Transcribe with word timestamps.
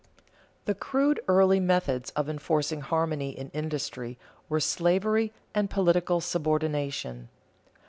_The 0.65 0.73
crude, 0.73 1.19
early 1.27 1.59
methods 1.59 2.09
of 2.15 2.27
enforcing 2.27 2.81
harmony 2.81 3.37
in 3.37 3.51
industry 3.51 4.17
were 4.49 4.59
slavery 4.59 5.31
and 5.53 5.69
political 5.69 6.19
subordination. 6.21 7.29